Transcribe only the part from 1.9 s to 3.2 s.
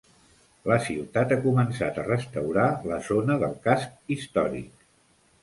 a restaurar la